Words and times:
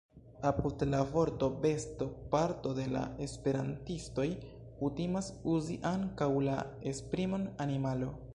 Apud 0.49 0.83
la 0.91 1.01
vorto 1.09 1.49
„besto” 1.65 2.07
parto 2.31 2.71
de 2.79 2.85
la 2.95 3.03
esperantistoj 3.27 4.27
kutimas 4.81 5.31
uzi 5.55 5.79
ankaŭ 5.93 6.33
la 6.51 6.59
esprimon 6.95 7.47
„animalo”. 7.69 8.13